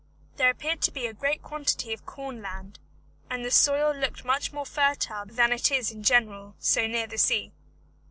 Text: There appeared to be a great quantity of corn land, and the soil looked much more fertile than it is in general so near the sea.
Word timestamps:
There 0.37 0.49
appeared 0.49 0.81
to 0.81 0.91
be 0.91 1.05
a 1.05 1.13
great 1.13 1.43
quantity 1.43 1.93
of 1.93 2.07
corn 2.07 2.41
land, 2.41 2.79
and 3.29 3.45
the 3.45 3.51
soil 3.51 3.93
looked 3.95 4.25
much 4.25 4.51
more 4.51 4.65
fertile 4.65 5.25
than 5.27 5.51
it 5.51 5.69
is 5.69 5.91
in 5.91 6.01
general 6.01 6.55
so 6.57 6.87
near 6.87 7.05
the 7.05 7.19
sea. 7.19 7.51